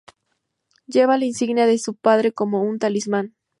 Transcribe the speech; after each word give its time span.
Lleva 0.87 1.19
la 1.19 1.25
insignia 1.25 1.67
de 1.67 1.77
si 1.83 1.91
padre 1.93 2.31
como 2.33 2.63
un 2.63 2.79
talismán. 2.79 3.35